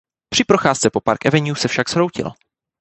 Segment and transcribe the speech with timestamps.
[0.33, 2.31] Při procházce po Park Avenue se však zhroutil.